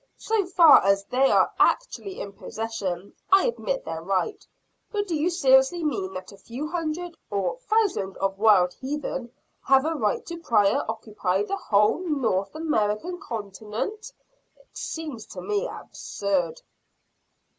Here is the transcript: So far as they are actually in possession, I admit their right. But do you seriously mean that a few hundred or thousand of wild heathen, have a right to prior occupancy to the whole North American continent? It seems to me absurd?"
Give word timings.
So 0.17 0.47
far 0.47 0.83
as 0.83 1.05
they 1.05 1.29
are 1.29 1.51
actually 1.59 2.19
in 2.19 2.33
possession, 2.33 3.13
I 3.31 3.45
admit 3.45 3.85
their 3.85 4.01
right. 4.01 4.43
But 4.91 5.05
do 5.07 5.15
you 5.15 5.29
seriously 5.29 5.83
mean 5.83 6.11
that 6.15 6.31
a 6.31 6.37
few 6.39 6.67
hundred 6.69 7.15
or 7.29 7.57
thousand 7.59 8.17
of 8.17 8.39
wild 8.39 8.73
heathen, 8.73 9.31
have 9.67 9.85
a 9.85 9.93
right 9.93 10.25
to 10.25 10.39
prior 10.39 10.83
occupancy 10.89 11.43
to 11.43 11.47
the 11.49 11.55
whole 11.55 11.99
North 11.99 12.55
American 12.55 13.19
continent? 13.19 14.11
It 14.57 14.75
seems 14.75 15.27
to 15.27 15.41
me 15.41 15.67
absurd?" 15.71 16.63